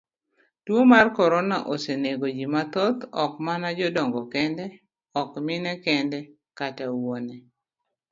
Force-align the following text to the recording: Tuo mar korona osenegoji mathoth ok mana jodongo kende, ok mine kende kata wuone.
Tuo 0.65 0.81
mar 0.91 1.07
korona 1.17 1.57
osenegoji 1.73 2.43
mathoth 2.53 3.01
ok 3.23 3.31
mana 3.45 3.67
jodongo 3.77 4.21
kende, 4.33 4.65
ok 5.21 5.31
mine 5.47 5.71
kende 5.85 6.19
kata 6.57 6.85
wuone. 6.97 7.35